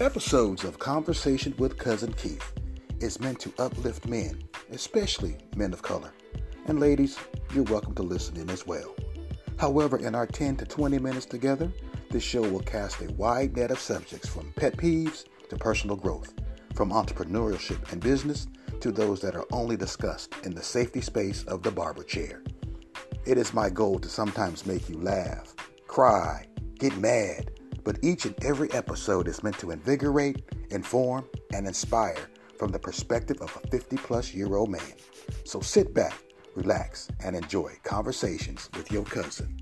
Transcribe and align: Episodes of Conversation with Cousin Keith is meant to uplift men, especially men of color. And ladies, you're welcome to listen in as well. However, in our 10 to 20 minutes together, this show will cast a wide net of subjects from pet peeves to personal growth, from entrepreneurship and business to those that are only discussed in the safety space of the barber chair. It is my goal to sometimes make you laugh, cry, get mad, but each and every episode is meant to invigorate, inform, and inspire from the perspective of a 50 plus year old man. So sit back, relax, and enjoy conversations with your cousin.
Episodes 0.00 0.64
of 0.64 0.78
Conversation 0.78 1.52
with 1.58 1.76
Cousin 1.76 2.14
Keith 2.14 2.54
is 3.00 3.20
meant 3.20 3.38
to 3.38 3.52
uplift 3.58 4.06
men, 4.08 4.42
especially 4.70 5.36
men 5.56 5.74
of 5.74 5.82
color. 5.82 6.10
And 6.64 6.80
ladies, 6.80 7.18
you're 7.52 7.64
welcome 7.64 7.94
to 7.96 8.02
listen 8.02 8.38
in 8.38 8.48
as 8.48 8.66
well. 8.66 8.94
However, 9.58 9.98
in 9.98 10.14
our 10.14 10.26
10 10.26 10.56
to 10.56 10.64
20 10.64 10.98
minutes 10.98 11.26
together, 11.26 11.70
this 12.08 12.22
show 12.22 12.40
will 12.40 12.60
cast 12.60 13.02
a 13.02 13.12
wide 13.12 13.54
net 13.54 13.70
of 13.70 13.78
subjects 13.78 14.26
from 14.26 14.54
pet 14.56 14.74
peeves 14.78 15.26
to 15.50 15.56
personal 15.58 15.96
growth, 15.96 16.32
from 16.74 16.92
entrepreneurship 16.92 17.92
and 17.92 18.00
business 18.00 18.46
to 18.80 18.90
those 18.90 19.20
that 19.20 19.36
are 19.36 19.46
only 19.52 19.76
discussed 19.76 20.34
in 20.44 20.54
the 20.54 20.62
safety 20.62 21.02
space 21.02 21.44
of 21.44 21.62
the 21.62 21.70
barber 21.70 22.04
chair. 22.04 22.42
It 23.26 23.36
is 23.36 23.52
my 23.52 23.68
goal 23.68 23.98
to 23.98 24.08
sometimes 24.08 24.64
make 24.64 24.88
you 24.88 24.98
laugh, 24.98 25.54
cry, 25.88 26.46
get 26.78 26.96
mad, 26.96 27.50
but 27.84 27.98
each 28.02 28.24
and 28.26 28.34
every 28.44 28.70
episode 28.72 29.28
is 29.28 29.42
meant 29.42 29.58
to 29.58 29.70
invigorate, 29.70 30.42
inform, 30.70 31.26
and 31.52 31.66
inspire 31.66 32.28
from 32.58 32.70
the 32.70 32.78
perspective 32.78 33.40
of 33.40 33.56
a 33.62 33.68
50 33.68 33.96
plus 33.98 34.34
year 34.34 34.54
old 34.54 34.70
man. 34.70 34.94
So 35.44 35.60
sit 35.60 35.94
back, 35.94 36.22
relax, 36.54 37.08
and 37.24 37.36
enjoy 37.36 37.72
conversations 37.84 38.68
with 38.76 38.90
your 38.92 39.04
cousin. 39.04 39.59